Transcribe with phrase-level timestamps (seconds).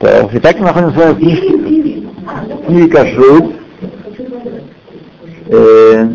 [0.00, 3.54] Так, итак, мы находимся в книжке, в книге Кашрут.
[5.48, 6.08] Э,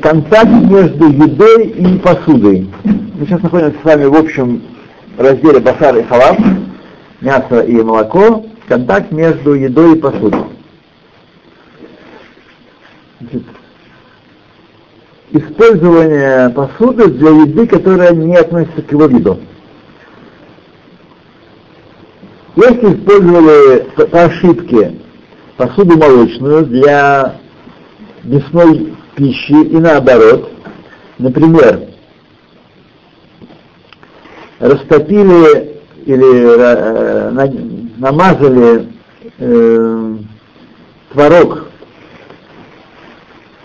[0.00, 2.70] контакт между едой и посудой.
[2.84, 4.62] Мы сейчас находимся с вами в общем
[5.18, 6.38] разделе басар и халав,
[7.20, 10.55] мясо и молоко, контакт между едой и посудой.
[15.38, 19.38] Использование посуды для еды, которая не относится к его виду.
[22.56, 23.80] Если использовали
[24.10, 24.98] по ошибке
[25.56, 27.36] посуду молочную для
[28.24, 30.50] мясной пищи и наоборот,
[31.18, 31.88] например,
[34.58, 37.30] растопили или э,
[37.98, 38.88] намазали
[39.38, 40.16] э,
[41.12, 41.66] творог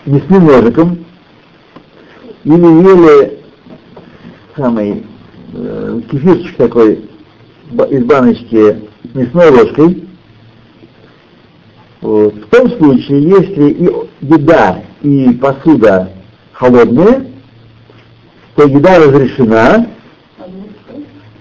[0.06, 1.04] мясным ножиком
[2.44, 3.38] или ели
[4.56, 5.06] самый
[5.54, 7.08] э, кефирчик такой
[7.90, 10.08] из баночки мясной ложкой,
[12.02, 12.34] вот.
[12.34, 13.88] В том случае, если и
[14.22, 16.10] еда, и посуда
[16.52, 17.30] холодные,
[18.56, 19.86] то еда разрешена,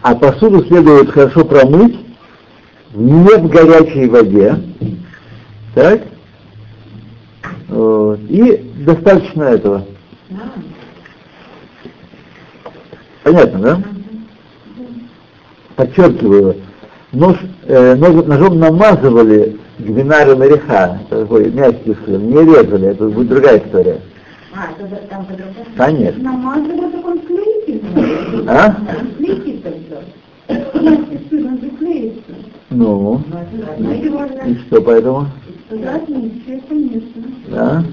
[0.04, 1.98] а посуду следует хорошо промыть
[2.94, 4.56] не в горячей воде.
[5.74, 6.02] Так?
[7.68, 8.20] Вот.
[8.30, 9.86] И достаточно этого.
[13.24, 13.82] Понятно, да?
[15.76, 16.56] Подчеркиваю,
[17.12, 23.60] нож, э, нож, ножом намазывали гвинарю мореха, такой мягкий сыр, не резали, это будет другая
[23.60, 24.00] история.
[24.54, 25.66] А, это там по-другому?
[25.78, 26.24] Конечно.
[26.24, 28.46] Намазывают, так он клеится.
[28.48, 28.76] А?
[29.18, 29.72] Клеится
[31.82, 32.22] клеится.
[32.70, 33.22] Ну,
[33.78, 33.92] Ну,
[34.46, 35.28] и что поэтому?
[35.70, 36.00] Да,
[36.70, 37.24] конечно.
[37.48, 37.84] Да?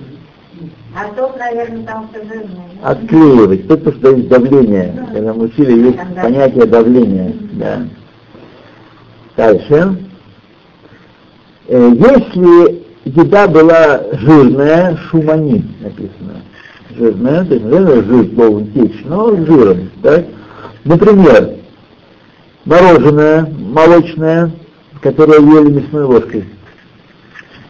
[0.94, 2.68] А то, наверное, там все жирное.
[2.82, 3.68] Отклеивать.
[3.68, 5.06] Потому что есть давление.
[5.12, 7.34] Когда мы учили, есть понятие давления.
[7.52, 7.82] Да.
[9.36, 9.96] Дальше.
[11.68, 16.42] Э, Если еда была жирная, шумани написано.
[16.96, 19.90] Жирная, то есть наверное, жир должен течь, но жиром.
[20.02, 20.24] Так?
[20.84, 21.54] Например,
[22.64, 24.50] мороженое молочное,
[25.00, 26.44] которое ели мясной ложкой.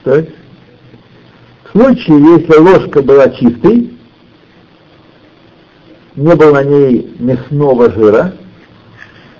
[0.04, 0.26] Так?
[1.78, 3.90] Случае, если ложка была чистой,
[6.16, 8.32] не было на ней мясного жира,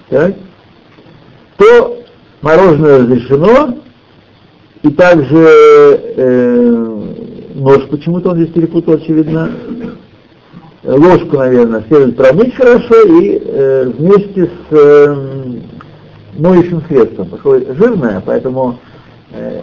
[0.09, 0.35] так,
[1.57, 1.99] то
[2.41, 3.79] мороженое разрешено,
[4.83, 7.03] и также э,
[7.57, 9.51] нож почему-то он здесь перепутал, очевидно,
[10.85, 15.17] ложку, наверное, следует промыть хорошо и э, вместе с э,
[16.37, 18.79] моющим средством, поскольку жирное, поэтому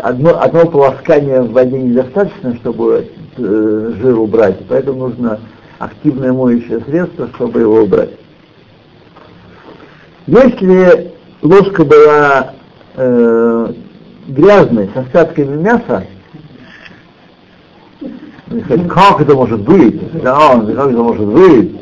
[0.01, 5.39] одно, одного полоскания в воде недостаточно, чтобы э, жир убрать, поэтому нужно
[5.79, 8.11] активное моющее средство, чтобы его убрать.
[10.27, 11.11] Если
[11.41, 12.53] ложка была
[12.95, 13.73] э,
[14.27, 16.05] грязной, с остатками мяса,
[18.65, 20.21] сказать, как это может быть?
[20.21, 21.75] Да, как это может быть?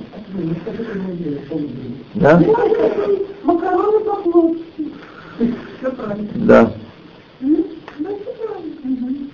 [2.16, 2.42] Да?
[6.36, 6.74] Да.
[7.42, 7.56] М?
[8.00, 9.30] Да, все правильно.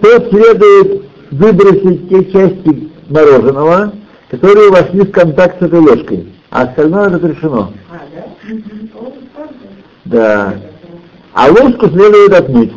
[0.00, 3.92] То следует выбросить те части мороженого,
[4.30, 7.72] которые вошли в контакт с этой ложкой, а остальное разрешено.
[7.90, 8.94] А, да?
[10.04, 10.54] Да.
[11.34, 12.72] А ложку следует отмыть.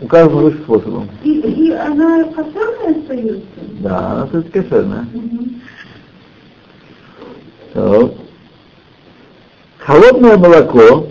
[0.00, 1.08] Указано выше способом.
[1.22, 3.42] И, и она кошерная остается?
[3.80, 5.06] Да, она все кошерная.
[5.12, 5.60] Мгм.
[7.72, 8.10] Так.
[9.78, 11.08] Холодное молоко,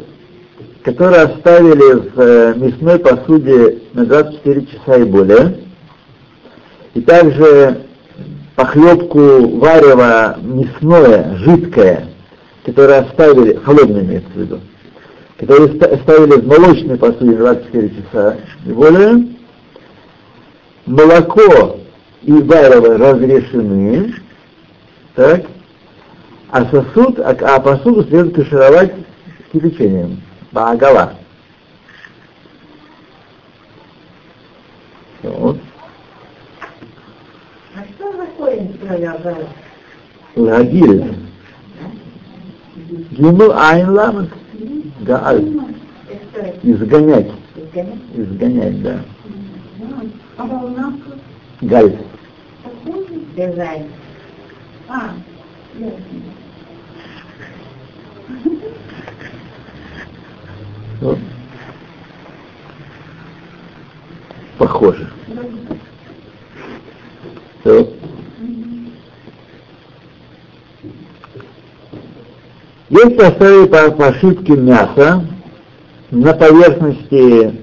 [0.84, 5.60] которое оставили в э, мясной посуде на 24 часа и более,
[6.94, 7.84] и также
[8.56, 12.08] похлебку варево мясное, жидкое,
[12.66, 14.60] которое оставили, холодное имеется в виду,
[15.40, 19.28] которые ста- оставили в молочной посуде на 24 часа и более,
[20.86, 21.80] молоко
[22.24, 24.16] и варево разрешены,
[25.16, 25.44] так,
[26.52, 28.92] а сосуд, а, а посуду следует кашировать
[29.52, 30.22] кипячением,
[30.54, 31.16] баагала.
[35.24, 35.58] Вот.
[37.76, 39.48] А что за корень проявляет?
[40.36, 41.16] Лагиль.
[43.12, 44.30] Гимл айн ламет.
[45.02, 45.50] Гааль.
[46.62, 47.32] Изгонять.
[48.16, 48.82] изгонять?
[48.84, 49.00] Да.
[50.38, 50.48] А
[51.62, 51.98] Галь.
[53.36, 53.88] дизайн?
[54.88, 55.14] А.
[61.02, 61.18] Вот.
[64.58, 65.10] Похоже.
[67.64, 67.88] Так.
[72.90, 75.26] Если оставить по, по ошибке мясо
[76.12, 77.54] на поверхности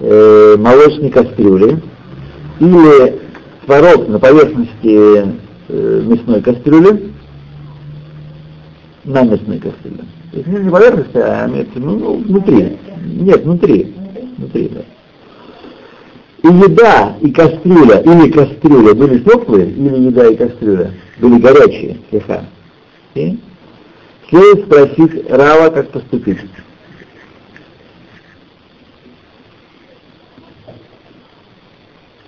[0.00, 1.82] э, молочной кастрюли
[2.60, 3.20] или
[3.64, 5.34] творог на поверхности
[5.68, 7.12] э, мясной кастрюли,
[9.06, 10.04] на мясной кастрюле.
[10.32, 12.76] То есть не поверхности, а ну, внутри.
[13.04, 13.94] Нет, внутри.
[14.36, 14.80] Внутри, да.
[16.42, 22.44] И еда, и кастрюля, или кастрюля были теплые, или еда и кастрюля были горячие, слегка.
[23.14, 23.38] И
[24.28, 26.38] следует спросить Рава, как поступить.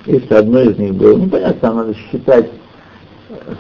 [0.07, 2.49] Если одно из них было, ну понятно, там надо считать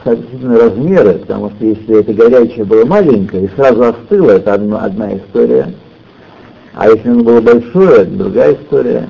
[0.04, 5.16] соответственно размеры, потому что если это горячее было маленькое и сразу остыло, это одна, одна
[5.16, 5.74] история.
[6.74, 9.08] А если оно было большое, это другая история.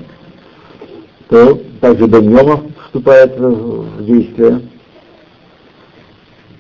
[1.29, 4.63] То также Беньома вступает в действие.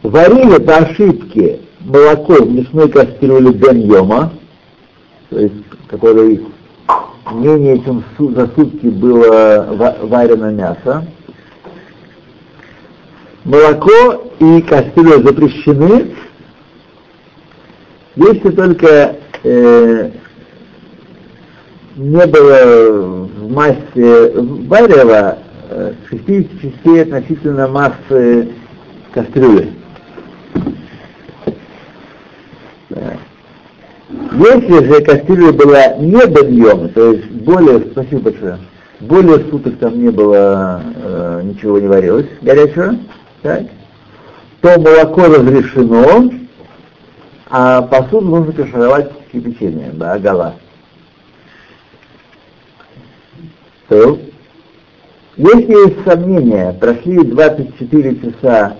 [0.02, 4.32] Варили по ошибке молоко в мясной кастрюле Беньома,
[5.30, 5.54] то есть,
[5.88, 6.40] которое
[7.32, 11.06] менее чем за сутки было варено мясо,
[13.48, 16.14] молоко и кастрюля запрещены,
[18.14, 20.10] если только э,
[21.96, 22.90] не было
[23.26, 24.32] в массе
[24.68, 25.38] варева
[25.70, 28.50] э, 60 частей относительно массы
[29.12, 29.72] кастрюли.
[34.32, 38.58] Если же кастрюля была не бельем, то есть более, спасибо большое,
[39.00, 42.94] более суток там не было, э, ничего не варилось горячего,
[43.42, 43.66] так,
[44.60, 46.30] то молоко разрешено,
[47.48, 50.54] а посуду нужно кашировать кипячением, да, гала.
[53.88, 54.18] То,
[55.36, 58.76] если есть сомнения, прошли 24 часа,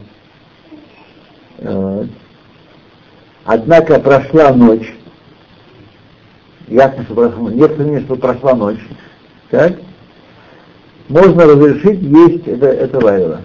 [1.58, 2.04] э,
[3.44, 4.92] однако прошла ночь,
[6.66, 8.80] ясно, что прошла, нет сомнений, что прошла ночь,
[9.50, 9.78] так,
[11.08, 13.40] можно разрешить есть это, это варево.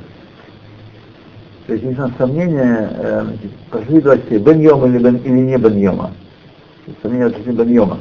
[1.68, 3.26] То есть, есть сомнения, э,
[3.72, 6.12] пошли два часа, бен йома или, бен, или не бен йома.
[7.02, 8.00] Сомнения относительно бен йома.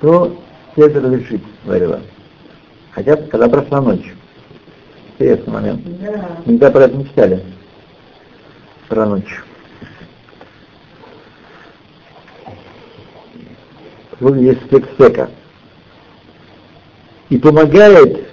[0.00, 0.40] То
[0.72, 2.00] все это разрешить, варево.
[2.92, 4.14] Хотя, когда прошла ночь.
[5.18, 5.82] Интересный момент.
[6.00, 6.30] Да.
[6.46, 7.44] Никогда про это не читали.
[8.88, 9.42] Про ночь.
[14.18, 15.28] Вот есть спек
[17.28, 18.29] И помогает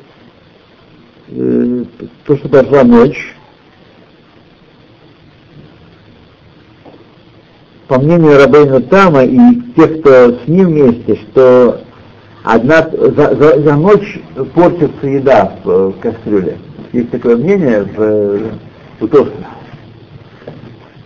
[1.27, 3.35] то, что прошла ночь,
[7.87, 9.37] по мнению Рабейна Тама и
[9.75, 11.81] тех, кто с ним вместе, что
[12.43, 14.19] одна, за, за, за ночь
[14.53, 16.57] портится еда в, в кастрюле.
[16.93, 18.39] Есть такое мнение в,
[18.99, 19.45] в Тоске,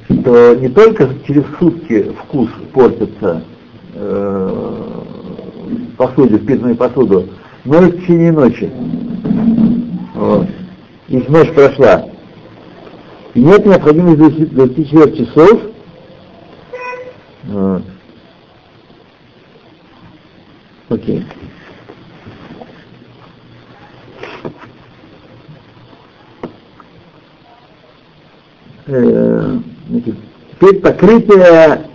[0.07, 3.44] что не только через сутки вкус портится
[3.95, 4.81] э,
[5.97, 7.27] посуде, впитанной посуду,
[7.65, 8.71] но и в течение ночи.
[10.21, 10.47] Вот.
[11.07, 12.07] Их ночь прошла.
[13.33, 15.62] И нет необходимости 24 часов.
[17.45, 17.81] Вот.
[20.89, 21.25] Окей.
[28.85, 29.57] Э,
[30.51, 31.90] теперь покрытие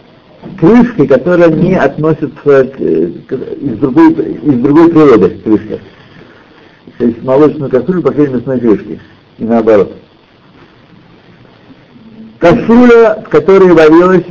[0.59, 5.81] крышки, которая не относится к, к, из, другой, из другой природы крышки
[6.99, 9.01] есть молочную кастрюлю покрыли мясной крышкой,
[9.39, 9.93] и наоборот.
[12.39, 14.27] Кастрюля, в которой варилась,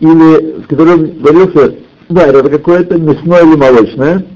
[0.00, 1.76] или в которой варился
[2.08, 4.26] варево какое-то, мясное или молочное,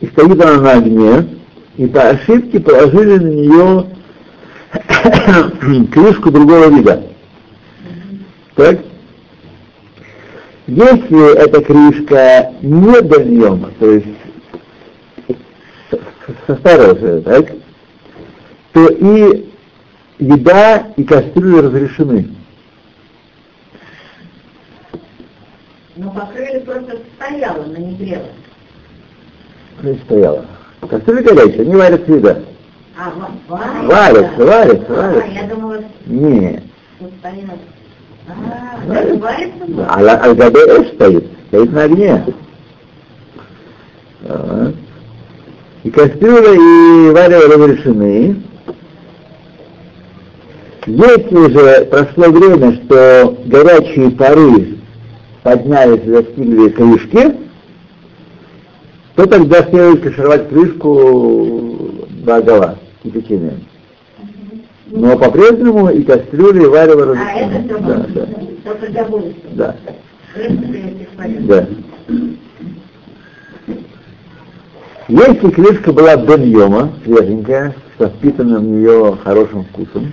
[0.00, 1.28] и стоит она на огне,
[1.76, 3.86] и по ошибке положили на нее
[5.92, 7.02] крышку другого вида.
[8.54, 8.80] Так?
[10.66, 14.06] Если эта крышка не дольема, то есть
[16.58, 17.52] старого так,
[18.72, 19.46] то и
[20.18, 22.30] еда, и кастрюли разрешены.
[25.96, 28.28] Но покрыли просто стояла, но не грела.
[30.06, 30.46] Стояла.
[30.88, 32.38] Кастрюля горячая, не варится еда.
[32.96, 33.12] А,
[33.48, 33.86] варится?
[33.86, 35.24] Варится, варится, варится.
[35.24, 36.62] А, я думала, Нет.
[38.24, 39.86] Стояла.
[39.88, 42.24] А, Аль-Габе стоит, стоит на огне.
[45.82, 48.42] И кастрюля и варево разрешены.
[50.86, 54.78] Если же прошло время, что горячие пары
[55.42, 57.36] поднялись и достигли крышки,
[59.14, 63.64] то тогда следует кашировать крышку до гола кипячением.
[64.96, 68.28] Но по-прежнему и кастрюли, и варево А, это все да, да,
[68.64, 69.08] Только для
[69.50, 69.76] да,
[71.40, 71.68] да.
[75.08, 80.12] Если крышка была беньома, свеженькая, со впитанным в нее хорошим вкусом,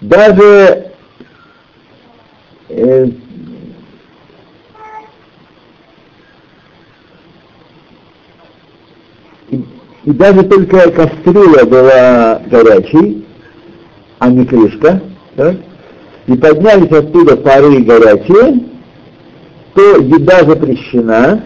[0.00, 0.86] даже
[2.68, 3.06] э,
[10.06, 13.26] и, даже только кастрюля была горячей,
[14.20, 15.02] а не крышка,
[15.34, 15.56] так?
[16.26, 18.64] и поднялись оттуда пары горячие,
[19.74, 21.44] то еда запрещена,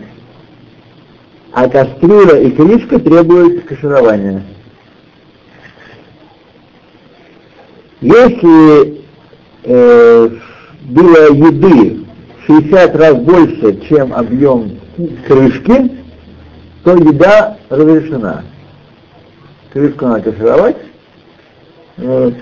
[1.53, 4.45] а кастрюля и крышка требуют каширования.
[8.03, 9.03] Если
[9.65, 10.31] э,
[10.83, 12.05] было еды
[12.43, 14.79] в 60 раз больше, чем объем
[15.27, 15.93] крышки,
[16.85, 18.45] то еда разрешена.
[19.73, 20.77] Крышку надо кашировать,
[21.97, 22.35] вот.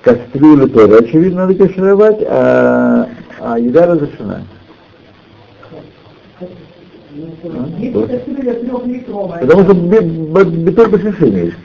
[0.00, 3.08] кастрюлю тоже, очевидно, надо кашировать, а,
[3.40, 4.42] а еда разрешена.
[7.78, 9.40] Трехлитровая.
[9.40, 11.56] Потому что бетор бешишин есть.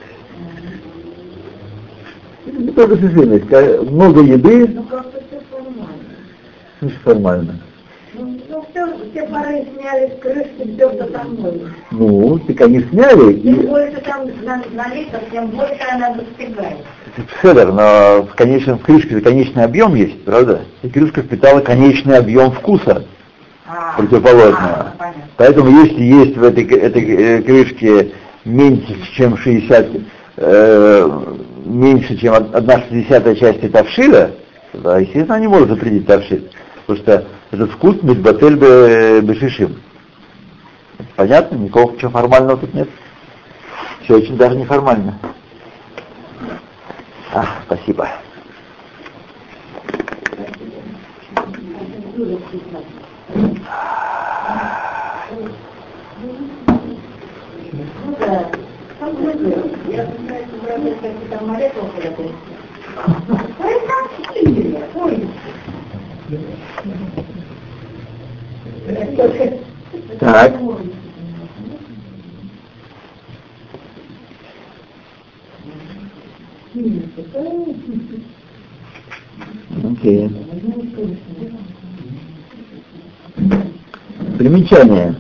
[2.45, 3.89] Бетор бешишин есть.
[3.91, 5.87] Много еды, Ну как-то все формально.
[6.81, 7.59] значит формально.
[8.73, 11.61] Все, все пары сняли с крышки, все до домой.
[11.91, 16.77] Ну, так они сняли, Чем и больше там на- налито, тем больше она достигает.
[17.41, 20.61] Федор, но в конечном в крышке конечный объем есть, правда?
[20.81, 23.03] И крышка впитала конечный объем вкуса
[23.67, 24.93] А, противоположного.
[24.97, 25.13] а.
[25.37, 28.11] Поэтому если есть в этой, этой э, крышке
[28.43, 29.87] меньше, чем 60,
[30.37, 31.09] э,
[31.63, 34.31] меньше, чем од- одна шестидесятая часть тавшиля,
[34.73, 36.49] да, естественно, не может запретить тавшиль,
[36.85, 39.81] потому что этот вкус бетбатель бе- бешишим.
[41.15, 41.55] Понятно?
[41.55, 42.89] Никакого ничего формального тут нет.
[44.03, 45.17] Все очень даже неформально.
[47.33, 48.09] А, спасибо.
[52.15, 52.25] Ну
[59.89, 59.99] я
[70.19, 70.53] Так.
[79.83, 80.29] Окей.
[84.37, 85.15] Примечание.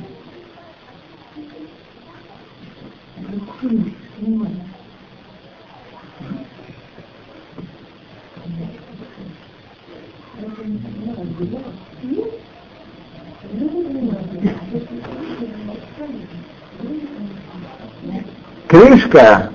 [18.67, 19.51] Крышка,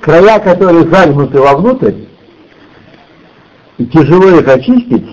[0.00, 1.94] края которой загнуты вовнутрь,
[3.78, 5.06] и тяжело их очистить,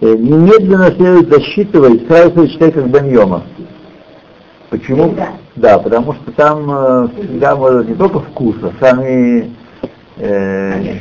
[0.00, 3.44] э, немедленно следует засчитывать, сразу считать как баньома.
[4.68, 5.14] Почему?
[5.56, 9.55] Да, потому что там э, всегда может не только вкус, а сами
[10.16, 10.94] э,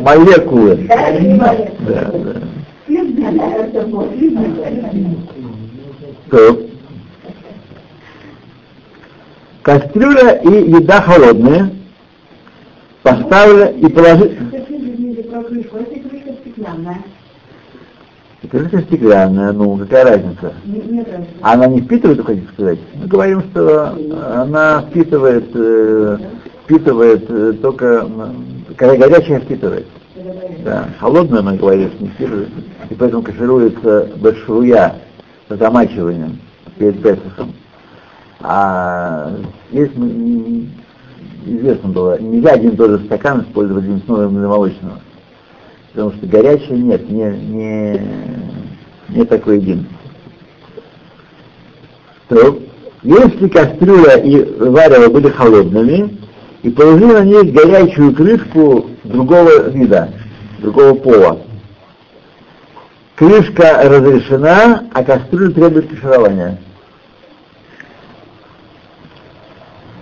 [0.00, 0.88] молекулы.
[0.88, 1.12] Да.
[1.88, 2.12] Да.
[6.30, 6.56] Так.
[9.62, 11.70] Кастрюля и еда холодная.
[13.02, 14.38] Поставили и положили...
[18.42, 20.52] Если крышка стеклянная, ну какая разница?
[21.42, 22.78] Она не впитывает, хотите сказать?
[22.94, 23.96] Мы говорим, что
[24.34, 26.18] она впитывает, э,
[26.72, 28.08] впитывает э, только,
[28.76, 29.86] когда горячая впитывает.
[30.64, 30.88] Да.
[31.00, 32.48] Мы говорим, что не впитывает.
[32.88, 34.96] И поэтому кашируется большуя
[35.48, 36.38] с замачиванием
[36.78, 37.52] перед Песохом.
[38.40, 39.32] А
[39.70, 39.90] здесь
[41.44, 45.00] известно было, нельзя один и тот же стакан использовать для мясного или молочного.
[45.92, 48.00] Потому что горячее нет, не, не,
[49.10, 49.86] не такой един.
[52.28, 52.58] То,
[53.02, 56.21] если кастрюля и варево были холодными,
[56.62, 60.12] и положили на них горячую крышку другого вида,
[60.58, 61.40] другого пола,
[63.16, 66.58] крышка разрешена, а кастрюля требует каширования.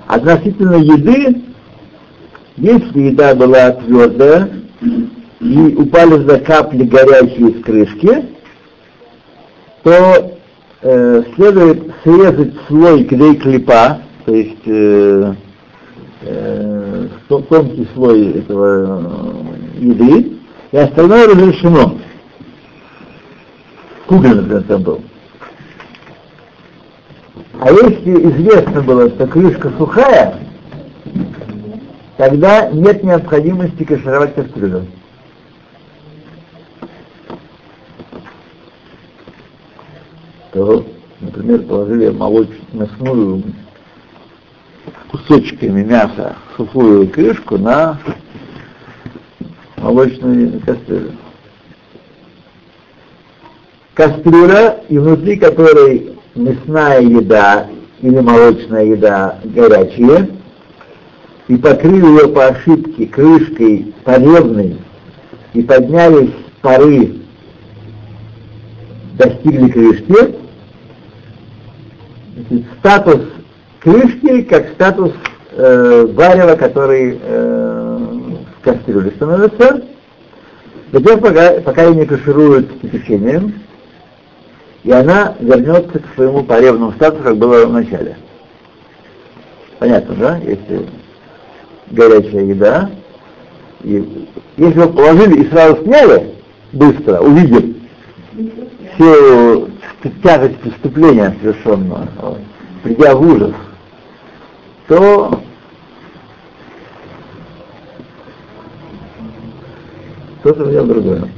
[0.07, 1.43] Относительно еды,
[2.57, 4.51] если еда была твердая,
[5.41, 8.27] и упали туда капли горячие из крышки,
[9.83, 10.37] то
[10.83, 15.35] э, следует срезать слой клей клепа, то есть э,
[16.23, 19.47] э, тон- тонкий слой этого
[19.79, 20.39] э, еды,
[20.73, 21.99] и остальное разрешено.
[24.07, 25.03] Кугель, например, там был.
[27.61, 30.41] А если известно было, что крышка сухая,
[32.17, 34.87] тогда нет необходимости кашировать кастрюлю.
[40.53, 40.85] То,
[41.21, 43.43] например, положили молочную мясную
[45.11, 47.99] кусочками мяса сухую крышку на
[49.77, 51.13] молочную кастрюлю.
[53.95, 57.67] Кастрюля, и внутри которой мясная еда
[58.01, 60.31] или молочная еда горячие,
[61.49, 64.79] и покрыли ее по ошибке крышкой поребной,
[65.55, 66.31] и поднялись
[66.63, 67.17] пары,
[69.19, 70.37] достигли крышки,
[72.79, 73.23] статус
[73.81, 75.13] крышки как статус
[75.53, 77.99] э, варева, который э,
[78.59, 79.83] в кастрюле становится,
[80.93, 83.55] до тех, пока, пока ее не кашируют кипячением,
[84.83, 88.17] и она вернется к своему поревному статусу, как было в начале.
[89.79, 90.37] Понятно, да?
[90.39, 90.87] Если
[91.91, 92.91] горячая еда,
[93.83, 96.35] и если вы положили и сразу сняли,
[96.73, 97.77] быстро, увидев
[98.95, 99.69] всю
[100.23, 102.39] тяжесть преступления совершенного,
[102.83, 103.53] придя в ужас,
[104.91, 105.41] то
[110.43, 111.29] у меня другое.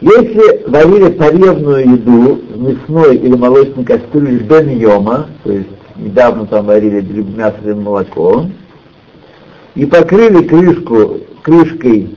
[0.00, 6.66] Если варили поревную еду в мясной или молочной кастрюле бен йома, то есть недавно там
[6.66, 8.46] варили мясо или молоко,
[9.76, 12.16] и покрыли крышку крышкой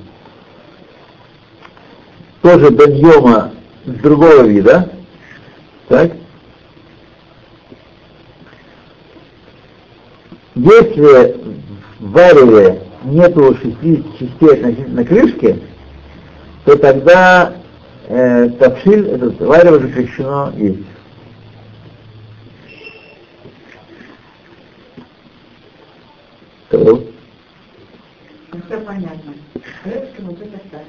[2.41, 3.51] тоже бен йома
[3.85, 4.89] с другого вида,
[5.87, 6.13] так?
[10.55, 11.35] Если
[11.99, 15.59] в вареве нету 60 частей относительно крышки,
[16.65, 17.53] то тогда
[18.07, 20.79] э, тавшиль, этот варево запрещено есть.
[26.69, 27.03] То.
[28.53, 29.33] Ну, все понятно.
[29.83, 30.85] Крышки мы тут оставим.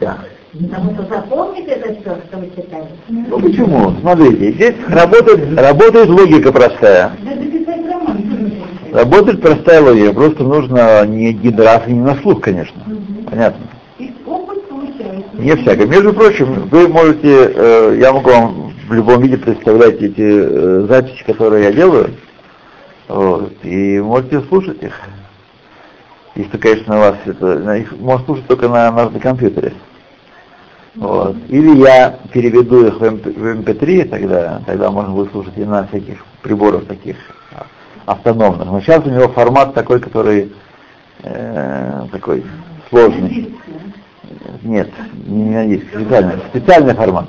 [0.00, 0.18] Да.
[0.52, 2.88] Потому что запомнить это все, что вы читали.
[3.08, 3.94] Ну почему?
[4.00, 7.12] Смотрите, здесь работает, работает логика простая.
[8.92, 12.78] Работает простая логика, просто нужно не гидрав и не на слух, конечно.
[13.30, 13.66] Понятно.
[13.98, 15.30] И опыт получается.
[15.32, 15.86] Не всякое.
[15.86, 21.24] Между прочим, вы можете, э, я могу вам в любом виде представлять эти э, записи,
[21.24, 22.10] которые я делаю,
[23.08, 24.92] вот, и можете слушать их.
[26.34, 29.72] Если, конечно, у вас это, их можно слушать только на, на, на компьютере.
[30.96, 31.36] Вот.
[31.48, 35.86] Или я переведу их в, MP, в MP3, тогда, тогда можно будет слушать и на
[35.86, 37.16] всяких приборах таких
[38.06, 38.66] автономных.
[38.66, 40.52] Но сейчас у него формат такой, который
[41.22, 42.44] э, такой
[42.90, 43.54] сложный.
[44.62, 44.90] Нет,
[45.26, 47.28] не на диск, специальный, специальный формат.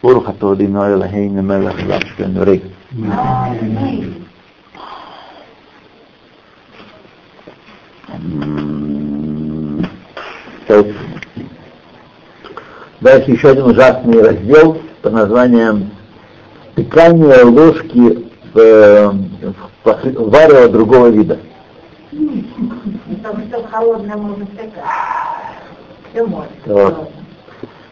[0.00, 0.32] Уруха
[10.74, 10.96] есть,
[13.00, 15.90] Дальше еще один ужасный раздел под названием
[16.78, 19.10] «Пекание ложки э,
[19.84, 21.36] в варево другого вида».
[22.12, 24.84] Потому что холодное можно стекать.
[26.12, 26.48] Все можно.
[26.66, 27.10] Вот.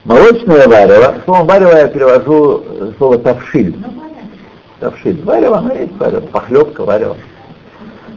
[0.05, 3.75] Молочное варево, словом варево я перевожу э, слово тавшиль.
[3.77, 3.93] Ну.
[4.79, 5.21] Тавшиль.
[5.25, 7.17] Варево, ну, есть варево, похлебка, варево.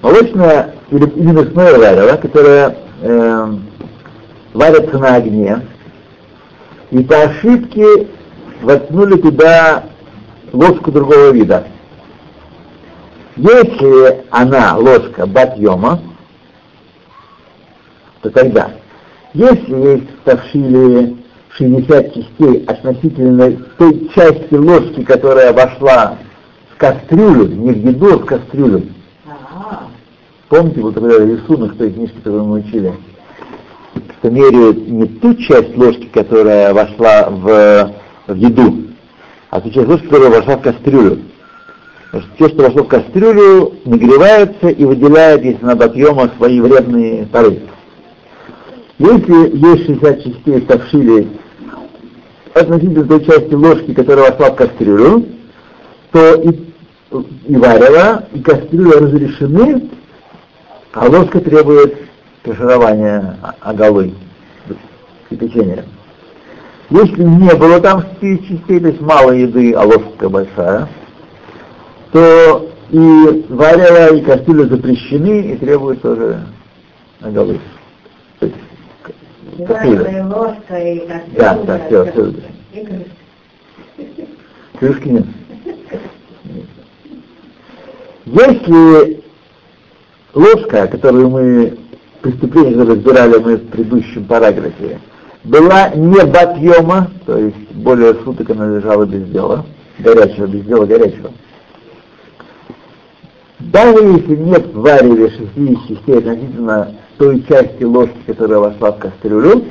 [0.03, 3.47] Молочное или, или мясное варево, которое э,
[4.53, 5.65] варится на огне,
[6.91, 8.07] и по ошибке
[8.61, 9.88] воткнули туда
[10.53, 11.67] ложку другого вида.
[13.35, 16.01] Если она ложка батьема,
[18.21, 18.71] то тогда,
[19.33, 21.15] если есть в тавшиле
[21.59, 26.17] 60 частей относительно той части ложки, которая вошла
[26.73, 28.83] в кастрюлю, не в еду, а в кастрюлю.
[29.25, 29.87] А,
[30.49, 32.93] Помните, вот такой рисунок в той книжке, которую мы учили?
[34.19, 37.93] Что меряют не ту часть ложки, которая вошла в,
[38.27, 38.88] в еду,
[39.49, 41.19] а ту часть ложки, которая вошла в кастрюлю.
[42.09, 47.61] Что те, что вошло в кастрюлю, нагреваются и выделяют, если на объема, свои вредные пары.
[48.97, 51.27] Если есть 60 частей в тавшиле
[52.53, 55.25] относительно той части ложки, которая вошла в кастрюлю,
[56.11, 56.49] то и,
[57.47, 59.89] и варево, и кастрюля разрешены,
[60.93, 61.95] а ложка требует
[62.43, 64.13] каширования оголы,
[65.29, 65.85] кипячения.
[66.89, 70.89] Если не было там 4 частей, то есть мало еды, а ложка большая,
[72.11, 76.43] то и варево, и кастрюля запрещены и требуют тоже
[77.21, 77.59] оголы.
[78.39, 78.57] То есть,
[79.67, 79.99] кастрюля.
[79.99, 81.37] вареная ложка, и кастрюля.
[81.37, 82.33] Да, да, все, все.
[84.79, 85.25] Крышки нет.
[88.25, 89.23] Если
[90.33, 91.77] ложка, которую мы,
[92.21, 94.99] преступление, которое разбирали мы в предыдущем параграфе,
[95.43, 99.65] была не батьема, то есть более суток она лежала без дела,
[99.99, 101.31] горячего, без дела горячего.
[103.59, 109.65] Даже если нет в вареве 60 частей относительно той части ложки, которая вошла в кастрюлю,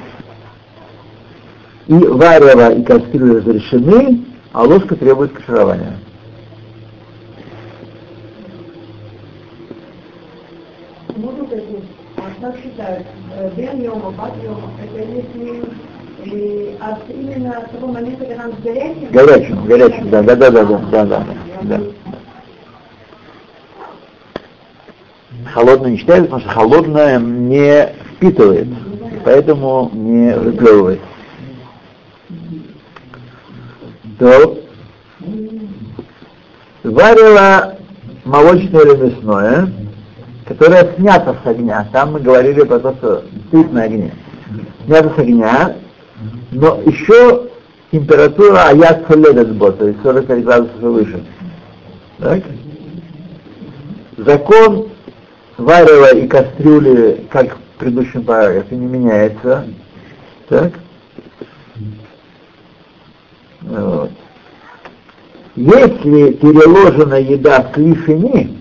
[1.86, 5.98] и варево и кастрюля разрешены, а ложка требует каширования.
[12.40, 13.06] Как считают,
[13.56, 15.64] бен йома, бат йома, это если
[16.24, 19.08] и от именно с того момента, когда он горячим?
[19.10, 21.26] Горячим, горячим, да, да, да, да, да, да.
[21.62, 21.80] да.
[25.52, 28.68] Холодное не считается, потому что холодное не впитывает,
[29.24, 31.00] поэтому не выплевывает.
[34.18, 34.58] То
[36.82, 37.76] варила
[38.24, 39.72] молочное или мясное,
[40.48, 41.86] которое снято с огня.
[41.92, 44.14] Там мы говорили про то, что стоит на огне.
[44.86, 45.76] Снято с огня,
[46.50, 47.50] но еще
[47.92, 49.06] температура аят
[49.56, 51.22] бот, то есть 45 градусов выше.
[52.18, 52.42] Так?
[54.16, 54.88] Закон
[55.58, 59.66] варева и кастрюли, как в предыдущем параграфе, не меняется.
[60.48, 60.72] Так?
[63.60, 64.10] Вот.
[65.56, 68.58] Если переложена еда в клишини,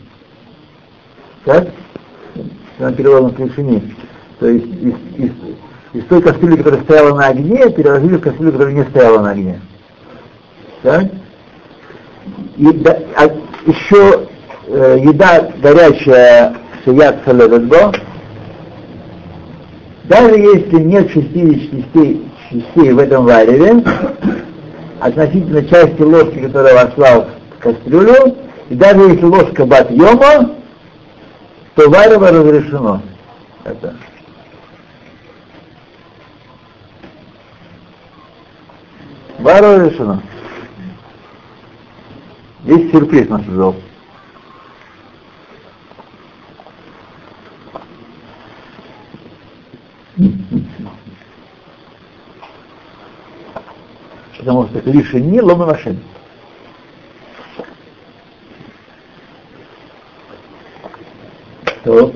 [1.46, 1.70] так,
[2.80, 3.96] она переложена в клишини,
[4.40, 5.32] то есть из, из,
[5.94, 9.60] из той кастрюли, которая стояла на огне, переложили в кастрюлю, которая не стояла на огне.
[10.84, 11.06] Так?
[12.58, 13.26] И да, а
[13.66, 14.28] еще
[14.68, 17.92] э, еда горячая, шият салеведго,
[20.06, 23.84] даже если нет 60 частей, частей в этом вареве,
[25.00, 27.28] относительно части ложки, которая вошла в
[27.60, 28.36] кастрюлю,
[28.70, 29.90] и даже если ложка бат
[31.78, 33.02] то варево разрешено.
[33.64, 33.96] Это.
[39.38, 40.22] Варево разрешено.
[42.64, 43.76] Есть сюрприз нас ждал.
[54.40, 56.00] Потому что лишь не лома машин.
[61.88, 62.12] То.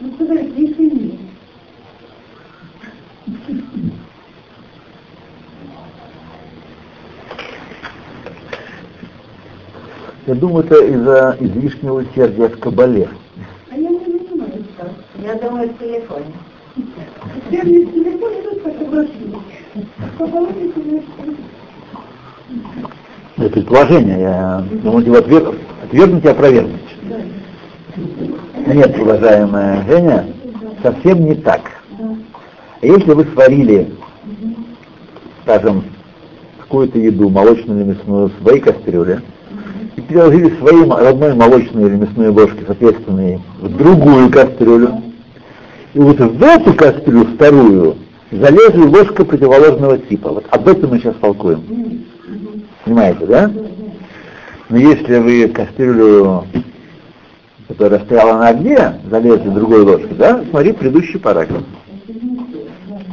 [0.00, 1.20] Ну, сказали, если нет.
[10.28, 13.08] Я думаю, это из-за излишнего усердия в кабале.
[13.72, 14.88] А я не понимаю, что.
[15.20, 16.34] Я думаю, в телефоне.
[23.36, 25.54] Это предположение, я думаю, его отвер...
[25.84, 26.80] отвергнуть и опровергнуть.
[28.66, 30.26] Нет, уважаемая Женя,
[30.82, 31.60] совсем не так.
[32.82, 33.92] Если вы сварили,
[35.42, 35.84] скажем,
[36.58, 39.22] какую-то еду, молочную или мясную, в своей кастрюле,
[39.96, 45.02] и переложили свои родной молочной или мясной ложки, соответственные, в другую кастрюлю,
[45.94, 47.96] и вот в эту кастрюлю, вторую,
[48.30, 50.30] залезли ложка противоположного типа.
[50.30, 52.04] Вот об этом мы сейчас толкуем.
[52.84, 53.50] Понимаете, да?
[54.68, 56.44] Но если вы в кастрюлю,
[57.68, 61.62] которая стояла на огне, залезли другой ложкой, да, смотри предыдущий параграф.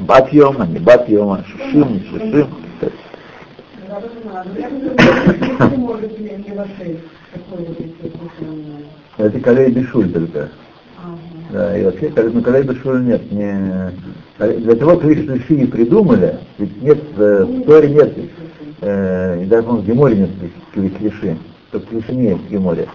[0.02, 2.48] Батьема, не батьема, шишим, не шишим.
[9.18, 10.50] Это колей бешуль только.
[11.56, 13.32] Да, и вообще, ну, колей бешуль нет.
[13.32, 13.94] Не...
[14.38, 18.14] Для того Кришну Ши придумали, ведь нет, в Торе нет,
[18.82, 20.30] э, и даже в Геморе нет
[20.74, 21.38] клиши,
[21.72, 22.90] только клиши не есть в Геморе.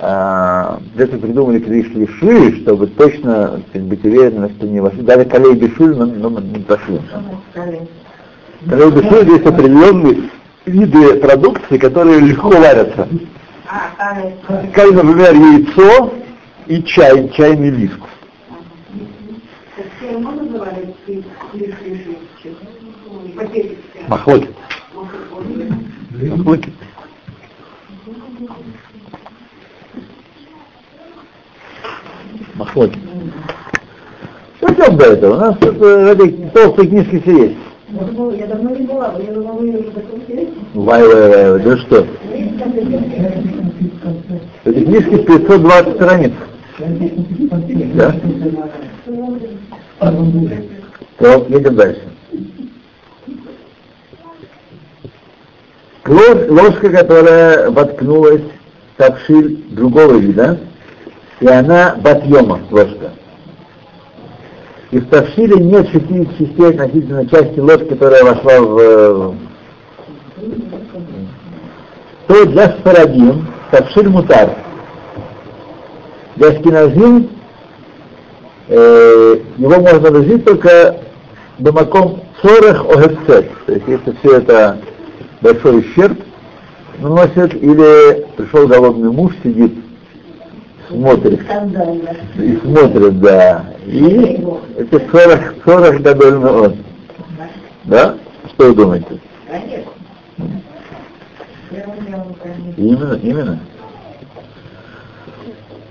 [0.00, 5.02] А, для этого придумали клиш лиши, чтобы точно как, быть уверенными, что не вошли.
[5.02, 7.00] Даже колей бешуль, но, но не пошли.
[7.54, 10.30] Колей бешуль есть определенные
[10.64, 13.06] виды продукции, которые легко варятся.
[14.74, 16.12] Как, например, яйцо
[16.66, 17.94] и чай, чайный лист.
[24.08, 24.50] Махлокит.
[26.18, 26.74] Махлокит.
[32.54, 33.02] Махлокит.
[34.60, 35.34] Пойдем до этого.
[35.34, 37.58] У нас в этой толстой книжке все есть.
[37.88, 39.92] Я давно не была, я думала, вы уже
[40.74, 42.06] Вай, вай, вай, да что?
[44.64, 46.32] В этой книжке 520 страниц.
[46.78, 48.14] Да?
[51.18, 52.02] То, едем дальше.
[56.06, 60.60] Ложка, которая воткнулась в тавшиль другого вида,
[61.40, 63.12] и она батьема ложка.
[64.90, 69.34] И в тавшиле нет 60 частей относительно части ложки, которая вошла в...
[72.28, 74.65] То для сфарадим тавшиль мутар.
[76.36, 77.30] Для скиназим
[78.68, 80.96] э, его можно выжить только
[81.58, 83.50] бамаком 40 огецет.
[83.66, 84.78] То есть если все это
[85.40, 86.18] большой ущерб
[86.98, 89.74] наносит, или пришел голодный муж, сидит,
[90.88, 91.40] смотрит,
[92.38, 94.44] и смотрит, да, и
[94.76, 96.76] это 40, 40 довольно он.
[97.84, 98.16] Да?
[98.54, 99.20] Что вы думаете?
[102.76, 103.60] Именно, именно.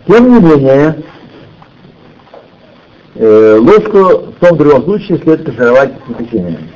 [0.08, 1.04] Тем не менее,
[3.16, 6.70] э, ложку в том другом случае следует кашировать выпечением.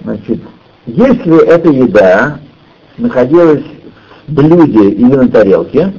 [0.00, 0.40] Значит,
[0.86, 2.38] если эта еда
[2.98, 3.64] находилась
[4.28, 5.92] в блюде или на тарелке,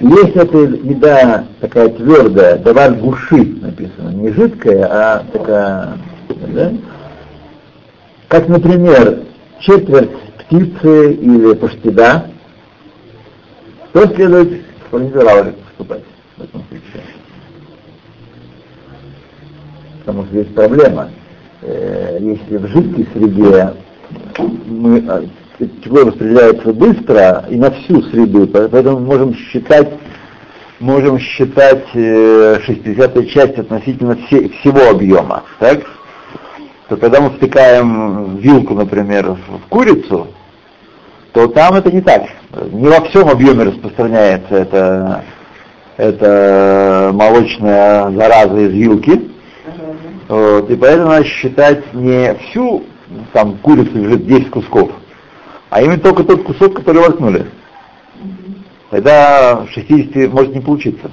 [0.00, 5.98] если эта еда такая твердая, давар гуши написано, не жидкая, а такая,
[6.48, 6.72] да?
[8.26, 9.20] как, например,
[9.60, 12.31] четверть птицы или паштида,
[13.92, 16.04] то следует в поступать
[16.36, 17.02] в этом случае.
[20.00, 21.10] Потому что есть проблема
[21.62, 23.74] э, если в жидкой среде
[24.66, 25.22] мы, а,
[25.58, 29.88] тепло распределяется быстро и на всю среду, поэтому можем считать
[30.80, 35.80] можем считать э, 60 часть относительно все, всего объема, так?
[36.88, 40.26] То когда мы втыкаем вилку, например, в курицу,
[41.32, 42.24] то там это не так.
[42.70, 45.24] Не во всем объеме распространяется эта,
[45.96, 49.30] эта молочная зараза из вилки,
[50.28, 52.84] вот, и поэтому надо считать не всю,
[53.32, 54.90] там, курицу лежит 10 кусков,
[55.70, 57.46] а именно только тот кусок, который воткнули.
[58.90, 61.10] Тогда 60 может не получиться.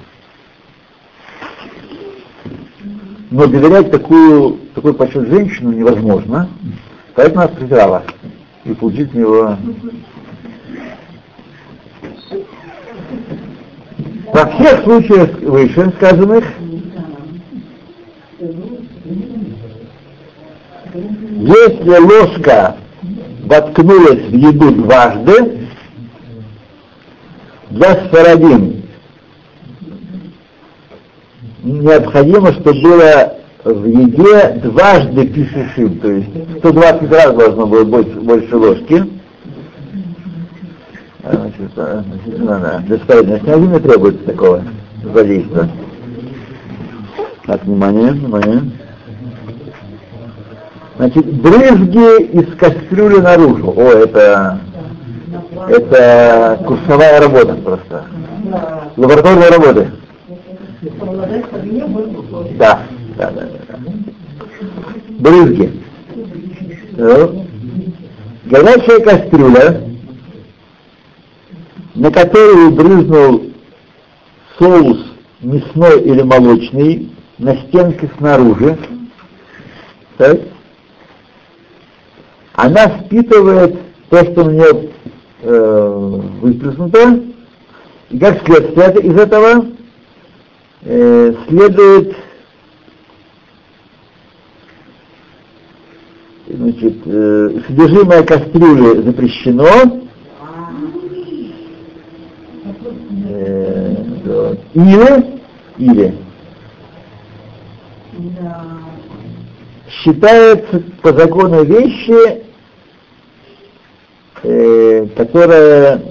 [3.32, 6.50] Но доверять такую, такой подсчет женщину невозможно,
[7.16, 8.04] поэтому она проверяла
[8.66, 9.58] и получить у него
[14.34, 16.44] во всех случаях выше сказанных
[21.40, 22.76] Если ложка
[23.44, 25.68] воткнулась в еду дважды,
[27.70, 28.84] для сфарадим
[31.64, 38.56] необходимо, чтобы было в еде дважды пишешим, то есть 120 раз должно было больше, больше
[38.56, 39.19] ложки.
[41.32, 44.64] Значит, значит, не требуется такого
[45.14, 45.70] задействия.
[47.46, 48.72] Так, внимание, внимание.
[50.98, 53.74] Значит, брызги из кастрюли наружу.
[53.76, 54.60] О, это,
[55.68, 58.06] это курсовая работа просто.
[58.98, 59.88] Лабораторная работа.
[62.58, 62.80] Да,
[63.18, 63.32] да, да.
[63.32, 63.80] да.
[65.20, 65.82] Брызги.
[66.98, 67.46] Ну,
[68.46, 69.89] горячая кастрюля,
[72.00, 73.52] на которую брызнул
[74.58, 75.00] соус
[75.42, 78.78] мясной или молочный на стенке снаружи,
[80.18, 80.40] так,
[82.54, 83.78] она впитывает
[84.10, 84.92] то, что у нее
[85.42, 87.20] э, выплеснуто,
[88.12, 89.66] и как следствие из этого
[90.84, 92.16] э, следует
[96.48, 100.00] значит, э, содержимое кастрюли запрещено,
[103.30, 104.56] э,
[104.86, 105.40] или,
[105.78, 106.16] или
[109.90, 112.44] считается по закону вещи
[114.44, 116.02] э, которая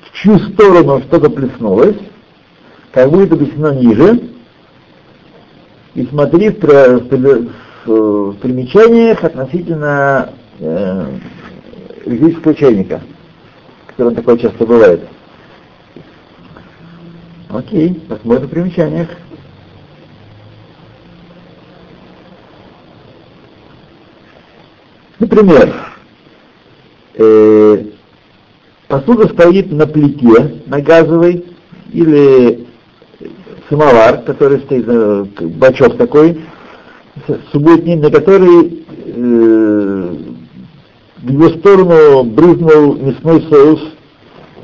[0.00, 1.96] в чью сторону что-то плеснулось,
[2.92, 4.20] как будет объяснено ниже,
[5.94, 7.48] и смотри в, в,
[7.86, 11.06] в, примечаниях относительно э,
[12.06, 13.02] электрического чайника,
[13.88, 15.00] который такое часто бывает.
[17.56, 19.08] Окей, посмотрим в примечаниях.
[25.18, 25.74] Например,
[27.14, 27.84] э,
[28.88, 31.46] посуда стоит на плите, на газовой,
[31.94, 32.66] или
[33.70, 35.24] самовар, который стоит, э,
[35.56, 36.38] бачок такой,
[37.52, 40.16] субботний, на который э,
[41.22, 43.80] в его сторону брызнул мясной соус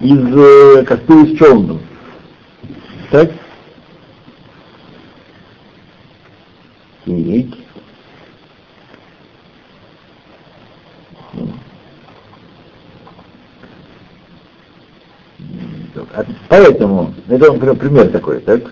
[0.02, 1.81] из э, кастрюли с челном.
[3.12, 3.30] Так?
[7.04, 7.50] И
[16.48, 18.62] Поэтому, это, например, пример такой, так?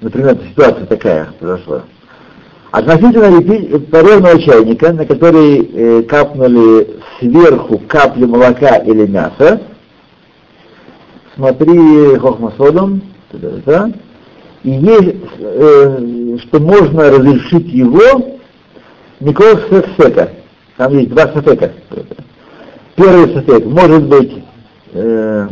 [0.00, 1.82] Например, ситуация такая произошла.
[2.70, 9.60] Относительно паровного чайника, на который э, капнули сверху капли молока или мяса,
[11.34, 13.92] смотри Хохмасодом, да,
[14.62, 18.38] и есть, э, что можно разрешить его
[19.20, 20.32] Микол Сефека.
[20.76, 21.72] Там есть два сефека.
[22.94, 24.32] Первый сефек может быть
[24.92, 25.48] э,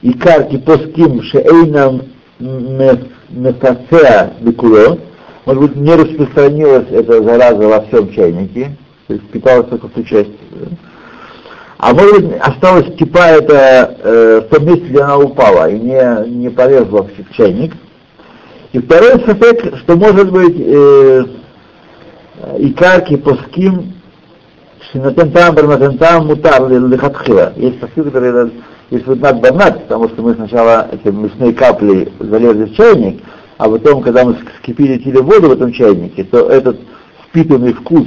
[0.00, 2.02] Икар кипоским шеэйнам
[2.38, 4.98] мефацеа бекуло,
[5.44, 10.02] может быть, не распространилась эта зараза во всем чайнике, то есть впиталась только в ту
[10.04, 10.30] часть.
[11.78, 16.28] А может быть, осталась кипа это э, в том месте, где она упала, и не,
[16.28, 17.72] не полезла в чайник.
[18.72, 21.24] И второй сафек, что может быть э,
[22.58, 23.94] икарки поским
[24.90, 27.52] шинатен там, барнатен там, мутар лихатхила.
[27.54, 28.50] Есть посыл, который
[28.90, 33.22] есть вот над барнат, потому что мы сначала эти мясные капли залезли в чайник,
[33.56, 36.80] а потом, когда мы скипятили воду в этом чайнике, то этот
[37.28, 38.06] впитанный вкус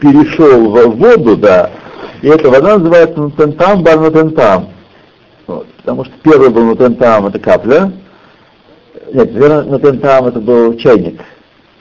[0.00, 1.70] перешел в воду, да,
[2.22, 4.68] и эта вода называется нутентам барнутентам.
[5.46, 7.92] Вот, потому что первый был нутентам, это капля.
[9.12, 11.20] Нет, верно, нутентам это был чайник.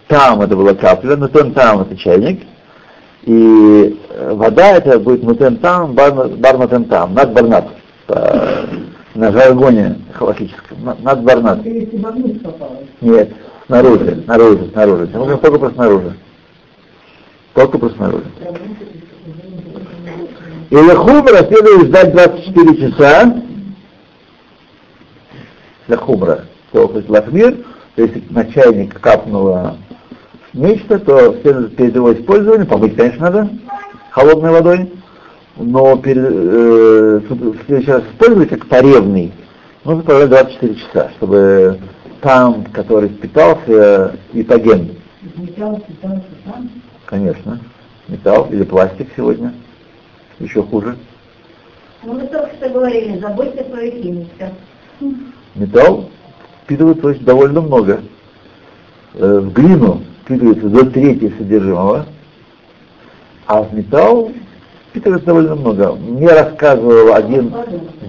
[0.08, 2.42] Там это была капля, нутентам это чайник.
[3.24, 7.68] И э, вода это будет нутентам, барнутентам, над барнат.
[8.08, 11.64] На жаргоне халахическом, над барнат.
[13.02, 13.34] Нет,
[13.68, 15.10] снаружи, снаружи, снаружи.
[15.14, 16.18] Нужно только про снаружи.
[17.54, 18.26] Только про снаружи.
[20.70, 23.36] И лехумра следует ждать 24 часа.
[25.88, 27.58] Лехумра, то есть лахмир,
[27.96, 29.78] то есть на чайник капнуло
[30.54, 33.50] нечто, то перед его использованием, помыть, конечно, надо
[34.12, 34.92] холодной водой,
[35.58, 39.34] но перед, э, в следующий раз использовать как поревный,
[39.84, 41.80] нужно проверять 24 часа, чтобы
[42.22, 44.92] там, который впитался, итоген.
[45.36, 46.70] Металл питался там?
[47.06, 47.60] Конечно.
[48.08, 49.54] Металл или пластик сегодня.
[50.40, 50.96] Еще хуже.
[52.04, 54.50] Ну вы только что говорили, заботьтесь о своих химиках.
[55.56, 56.10] Металл
[56.64, 58.02] впитывает довольно много.
[59.16, 62.06] Э, в глину впитывается до трети содержимого,
[63.48, 64.32] а в металл
[64.90, 65.94] впитывается довольно много.
[65.94, 67.54] Мне рассказывал один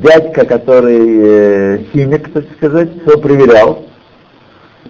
[0.02, 3.84] дядька, который э, химик, так сказать, все проверял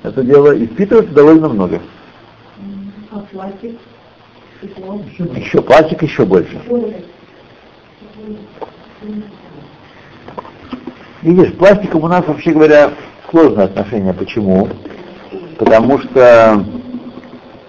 [0.03, 1.81] это дело, и впитывается довольно много.
[3.11, 3.79] А пластик?
[5.37, 6.61] Еще пластик еще больше.
[11.23, 12.91] Видишь, пластиком у нас, вообще говоря,
[13.31, 14.15] сложное отношение.
[14.15, 14.69] Почему?
[15.59, 16.65] Потому что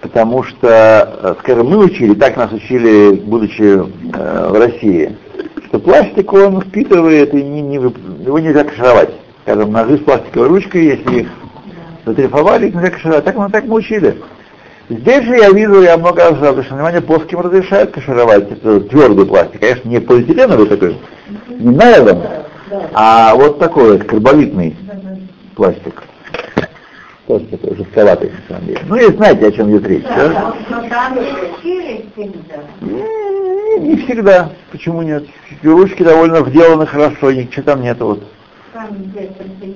[0.00, 0.68] потому что,
[1.22, 5.16] э, скажем, мы учили, так нас учили, будучи э, в России,
[5.66, 9.10] что пластик он впитывает и не, не, его нельзя кашировать.
[9.42, 11.28] Скажем, ножи с пластиковой ручкой, если их
[12.04, 13.24] затрифовали, их нельзя кашировать.
[13.24, 14.16] Так мы так мы учили.
[14.88, 19.60] Здесь же я вижу, я много раз обращал внимание, плоским разрешают кашировать это твердый пластик.
[19.60, 20.98] Конечно, не полиэтиленовый такой,
[21.48, 22.22] не найлон,
[22.92, 24.76] а вот такой вот карболитный
[25.54, 26.02] пластик
[27.32, 28.80] тоже такой жестковатый, на самом деле.
[28.86, 30.54] Ну, и знаете, о чем идет речь, да?
[32.80, 34.50] Не, не всегда.
[34.70, 35.24] Почему нет?
[35.62, 37.98] Ручки довольно вделаны хорошо, ничего там нет.
[38.00, 38.22] Вот.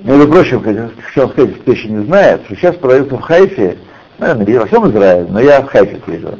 [0.03, 3.77] Между прочим, хотел сказать, кто еще не знает, что сейчас продаются в Хайфе,
[4.19, 6.37] наверное, во всем Израиле, но я в Хайфе вижу,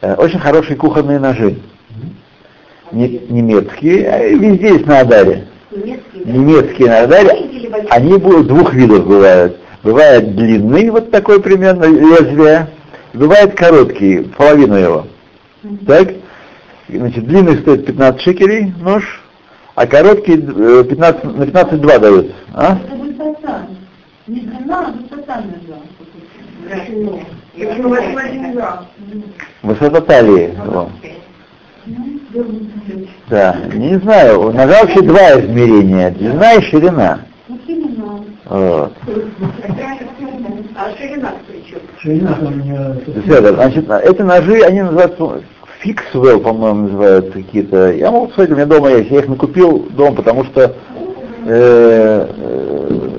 [0.00, 1.56] э, очень хорошие кухонные ножи.
[2.92, 5.46] Не, немецкие, а везде есть на Адаре.
[5.70, 9.56] Немецкие, немецкие на Адаре, они двух видов бывают.
[9.82, 12.68] Бывает длинный, вот такой примерно лезвие,
[13.14, 15.06] бывает короткий, половину его.
[15.86, 16.08] Так?
[16.88, 19.22] Значит, длинный стоит 15 шекелей нож,
[19.74, 22.32] а короткий 15, э, на 15 2 дают.
[22.52, 22.76] А?
[22.76, 23.66] Это высота.
[24.26, 25.42] Не длина, а высота
[29.62, 30.54] Высота талии.
[33.28, 37.20] Да, не знаю, у ножа вообще два измерения, длина и ширина.
[38.48, 38.92] Вот.
[40.76, 41.32] А ширина
[41.98, 45.42] Ширина там Значит, эти ножи, они называются
[45.80, 47.92] фиксвелл, по-моему, называются какие-то.
[47.92, 49.10] Я могу сказать, у меня дома есть.
[49.10, 50.74] Я их накупил дома, потому что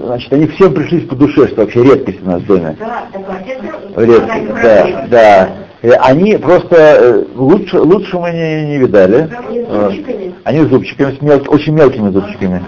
[0.06, 2.76] значит, они всем пришлись по душе, что вообще редкость у нас в доме.
[2.80, 5.50] Да, редкость, да, да.
[5.84, 9.28] Э, Они просто э, лучше, лучше мы не, не видали.
[9.68, 10.36] Э, зубчиками?
[10.44, 12.62] Они с зубчиками, с мел- очень мелкими зубчиками.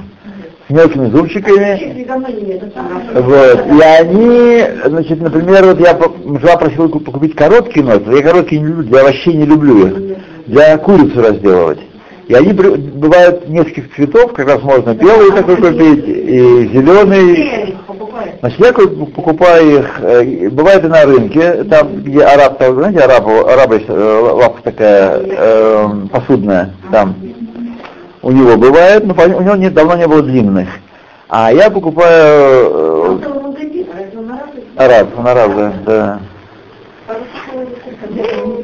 [0.67, 2.05] С мелкими зубчиками.
[3.13, 3.65] Вот.
[3.67, 5.95] И они, значит, например, вот я
[6.39, 10.17] жена просила ку- купить короткий нож, я короткий не люблю, я вообще не люблю их,
[10.47, 11.79] для курицу разделывать.
[12.27, 17.75] И они бывают нескольких цветов, как раз можно белый такой купить, и зеленый.
[18.39, 22.99] Значит, я ку- покупаю их, э, бывает и на рынке, там, где араб, там, знаете,
[22.99, 27.15] араб, араба э, лавка такая э, посудная, там,
[28.21, 30.69] у него бывает, но у него не- давно не было длинных.
[31.27, 33.19] А я покупаю э,
[34.77, 36.19] араб, он араб, да, да.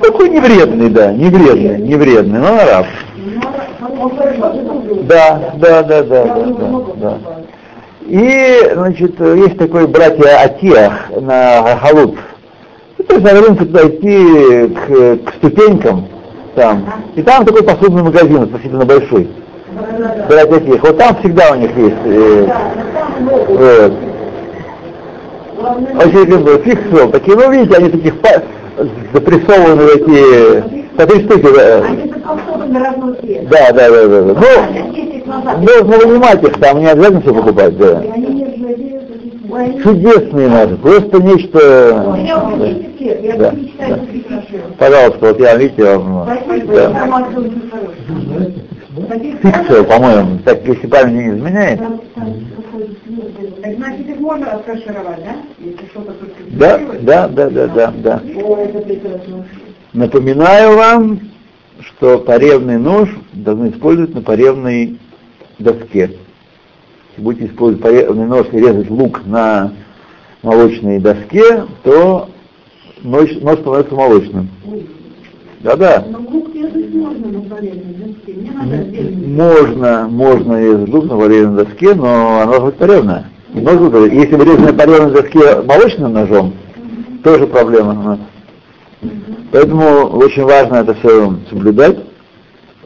[0.02, 2.86] Такой не вредный, да, не вредный, не вредный, но араб.
[5.04, 7.18] Да, да, да, да, да, да.
[8.08, 12.16] И, значит, есть такой братья Атиах на Халут.
[13.08, 16.08] То есть на рынке туда идти к, к ступенькам
[16.56, 16.86] там.
[17.16, 19.30] И там такой посудный магазин, относительно большой.
[20.28, 20.84] Братья Атиах.
[20.84, 21.96] Вот там всегда у них есть.
[22.06, 22.48] э,
[23.48, 23.94] вот.
[26.04, 27.10] Очень как бы фиксовал.
[27.10, 28.16] Такие, ну видите, они таких
[29.14, 31.48] запрессованы в эти по три штуки.
[31.56, 31.82] да.
[33.50, 34.22] Да, да, да, да.
[34.22, 34.34] да.
[34.34, 35.58] Ну, 10 назад.
[35.60, 38.04] нужно вынимать их там, не обязательно все покупать, да.
[39.82, 42.04] Чудесные наши, просто нечто...
[42.06, 43.54] У меня уже 10 лет, я Да.
[44.78, 46.28] Пожалуйста, вот я, видите, вам...
[46.68, 47.12] Да.
[49.42, 51.80] Фиксил, по-моему, так, если память не изменяет.
[53.78, 55.36] Значит, их можно откашировать, да?
[55.60, 56.14] Если что-то
[56.52, 58.22] Да, да, да, да, да, да.
[58.44, 59.46] О, это прекрасно.
[59.94, 61.20] Напоминаю вам,
[61.80, 65.00] что поревный нож должны использовать на поревной
[65.58, 66.12] доске.
[67.10, 69.74] Если будете использовать поревный нож и резать лук на
[70.44, 72.30] молочной доске, то
[73.02, 74.50] нож, нож становится молочным.
[75.62, 76.06] Да-да.
[76.08, 77.74] Но лук резать можно на доске.
[78.54, 78.86] Надо.
[79.26, 83.30] Можно, можно резать лук на порезанной доске, но она должна быть порезанная.
[83.56, 84.12] И нож.
[84.12, 86.54] Если вы резали на порезанной доске молочным ножом,
[87.24, 88.20] тоже проблема.
[89.52, 89.86] Поэтому
[90.18, 91.98] очень важно это все соблюдать.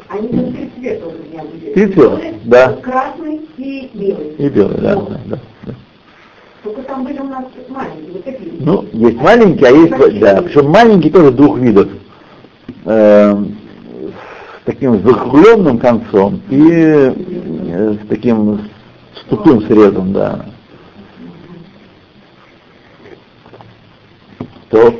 [0.07, 1.73] Они там три цвета у меня были.
[1.73, 2.73] Три цвета, да.
[2.81, 4.35] Красный и белый.
[4.37, 5.73] И белый, да, да, да, да.
[6.63, 8.51] Только там были у нас маленькие, вот такие.
[8.59, 11.89] Ну, есть маленькие, а есть, да, причем маленькие тоже двух видов.
[12.85, 13.57] Эм,
[14.61, 18.69] с таким закругленным концом и э, с таким
[19.13, 20.45] с тупым срезом, да.
[24.69, 24.93] То,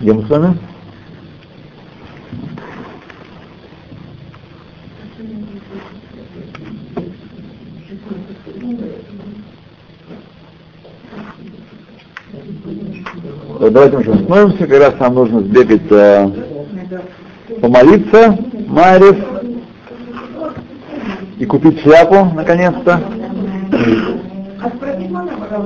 [0.00, 0.58] где мы с вами?
[13.60, 16.30] Вот Давайте мы еще остановимся, как раз нам нужно сбегать э,
[17.60, 18.38] помолиться,
[18.68, 19.16] Марев,
[21.38, 23.00] и купить шляпу, наконец-то.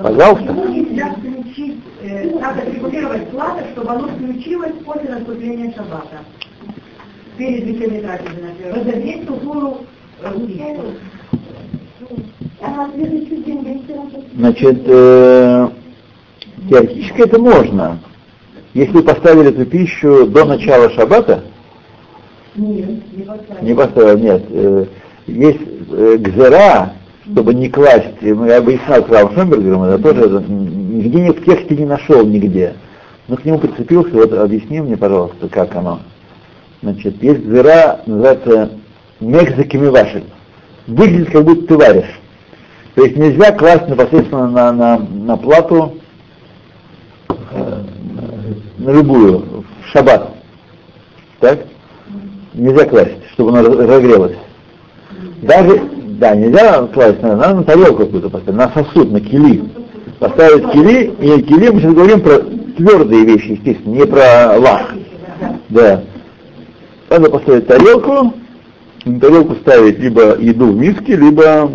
[0.02, 0.44] Пожалуйста?
[0.46, 6.20] Почему нельзя включить, э, надо регулировать плату, чтобы оно включилось после наступления шаббата?
[7.36, 8.74] Перед вечерней трапезой, например.
[8.74, 9.76] Разогреть сухую
[10.22, 10.84] э, убийство.
[12.60, 12.88] А
[14.36, 15.68] Значит, э,
[16.70, 17.98] теоретически это можно.
[18.74, 21.44] Если вы поставили эту пищу до начала шаббата,
[22.54, 23.62] Нет, не поставить.
[23.62, 24.86] не поставил, нет, э,
[25.26, 26.92] есть э, гзера,
[27.24, 31.44] чтобы не класть, ну, я объяснял с Равом Шомбергером, это тоже это, нигде не, в
[31.44, 32.74] тексте не нашел нигде.
[33.28, 36.00] Но к нему прицепился, вот объясни мне, пожалуйста, как оно.
[36.82, 38.70] Значит, есть гзера, называется
[39.20, 40.24] мекзакими ваши.
[40.88, 42.20] Выглядит, как будто ты варишь.
[42.96, 45.94] То есть нельзя класть непосредственно на, на, на плату
[47.28, 47.82] э,
[48.78, 50.34] на любую, в шаббат.
[51.38, 51.60] Так?
[52.52, 54.36] Нельзя класть, чтобы она раз- разогрелась.
[55.42, 55.80] Даже,
[56.22, 59.64] да, нельзя класть, надо, надо на тарелку какую-то поставить, на сосуд, на кили.
[60.20, 62.38] Поставить кили, и кили, мы сейчас говорим про
[62.76, 64.94] твердые вещи, естественно, не про лах.
[65.68, 66.02] Да.
[67.10, 68.32] Надо поставить тарелку,
[69.04, 71.68] на тарелку ставить либо еду в миске, либо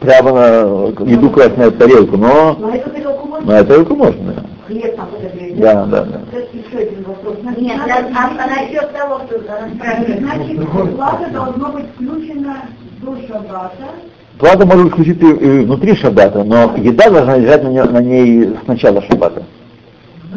[0.00, 3.52] прямо на еду класть на эту тарелку, но На эту тарелку можно?
[3.52, 4.32] на тарелку можно.
[4.32, 4.42] да.
[4.66, 6.20] Хлеб там подогреть, Да, да, да.
[6.32, 7.36] Это еще один вопрос.
[7.42, 9.38] Значит, Нет, а, а насчет того, что
[9.78, 10.34] Правильно.
[10.34, 12.56] Значит, плата должно быть включена
[13.06, 13.86] до шаббата.
[14.38, 15.24] Плата может включить и,
[15.64, 19.42] внутри шаббата, но еда должна лежать на, ней- на ней с начала шаббата.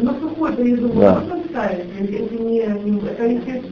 [0.00, 1.20] Но сухой-то еду Да.
[1.20, 3.62] можно ставить, если не, не это если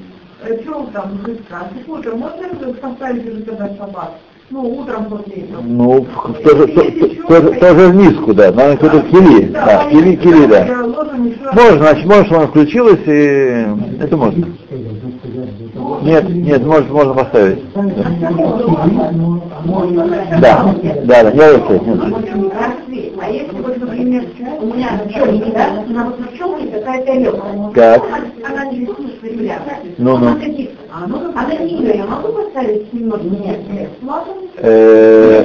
[0.47, 4.11] э, что там жидка, сухой-то можно поставить уже когда шаббат?
[4.51, 5.63] Ну, утром после этого.
[5.63, 9.85] Ну, в- тоже, то- то- тоже, тоже в миску, да, надо кто-то в кили, да,
[9.87, 10.67] в кили, кили, да.
[11.53, 13.67] Можно, значит, можно, что она включилась, и
[14.01, 14.47] это можно.
[16.09, 17.63] Нет, нет, можно, можно поставить.
[20.41, 21.81] Да, да, да, я это.
[23.21, 24.25] А если вот, например,
[24.63, 27.99] у меня пчелки, да, она вот на пчелке какая-то легкая.
[27.99, 28.03] Так.
[28.49, 29.73] Она не ресурс регулярно.
[29.99, 30.27] Ну, ну.
[30.29, 31.07] Она каких- А
[31.47, 33.25] на нее я могу поставить немного?
[33.25, 33.59] Нет.
[34.57, 35.45] Э,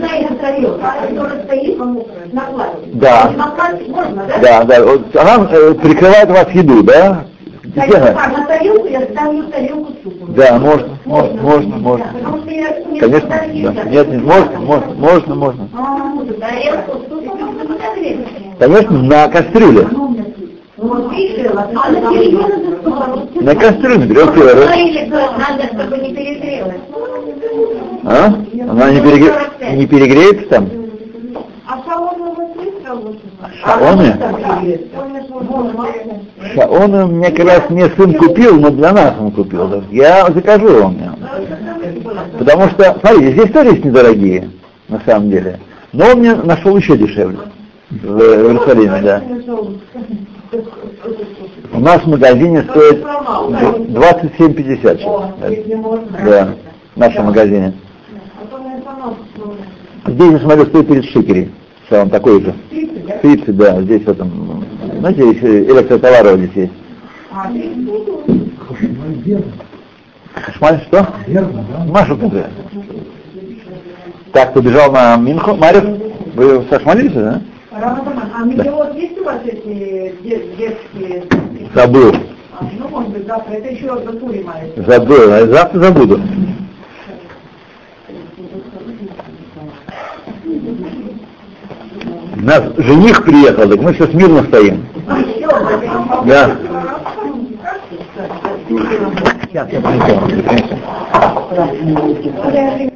[2.32, 2.70] на.
[2.94, 3.32] Да.
[3.36, 3.48] На
[4.42, 4.64] да?
[4.64, 7.26] Да, она э, прикрывает вас еду, да?
[7.76, 10.26] А на тарелку я ставлю тарелку супа.
[10.34, 12.06] Да, можно, можно, можно, можно.
[12.06, 13.46] Да, Потому что я мне Конечно, да.
[13.48, 15.70] Нет, нет, можно, можно, можно, можно.
[15.76, 17.76] А, ну, тарелку супа можно.
[18.60, 19.88] Конечно, на кастрюле.
[21.12, 25.10] Видишь, а на кастрюле берем первый.
[25.10, 26.82] Надо, чтобы не перегрелось.
[28.06, 28.26] А?
[28.70, 30.70] Она не, перегре- не перегреется там?
[31.68, 33.16] А шаурма у вас есть шаурма?
[33.64, 34.18] Шаоны?
[36.54, 39.84] Шаоны мне как раз мне сын купил, но для нас он купил.
[39.90, 41.12] Я закажу мне.
[42.38, 44.50] Потому что, смотрите, здесь тоже есть недорогие,
[44.90, 45.60] на самом деле.
[45.94, 47.38] Но он мне нашел еще дешевле.
[47.90, 49.22] В, в Иерусалиме, да.
[51.72, 55.00] У нас в магазине стоит 27,50 сейчас.
[56.26, 56.54] Да,
[56.96, 57.74] в нашем магазине.
[60.06, 61.52] Здесь, я смотрю, стоит 30 шекелей.
[61.88, 62.54] Что он такой же.
[63.22, 64.66] 30, да, здесь в этом,
[65.00, 66.74] знаете, здесь электротовары здесь есть.
[70.34, 71.08] Хашмаль, что?
[71.88, 72.34] Машу КЗ.
[74.32, 75.56] Так, побежал на Минху.
[75.56, 75.84] Марев,
[76.36, 77.42] вы сошмалились, да?
[77.72, 81.24] А миллион есть у вас эти де- детские?
[81.74, 82.14] Забыл.
[82.60, 83.54] А, Ну, может быть, завтра.
[83.54, 84.56] Это еще до Пурима.
[84.78, 86.20] Забыл, а завтра забуду.
[92.33, 94.86] У нас жених приехал, так мы сейчас мирно стоим.
[96.26, 96.58] Да.
[99.50, 99.82] Сейчас я
[102.42, 102.90] принесу.